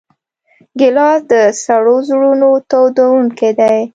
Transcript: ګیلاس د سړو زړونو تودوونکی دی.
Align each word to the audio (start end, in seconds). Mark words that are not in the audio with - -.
ګیلاس 0.79 1.19
د 1.31 1.33
سړو 1.63 1.97
زړونو 2.09 2.49
تودوونکی 2.69 3.51
دی. 3.59 3.77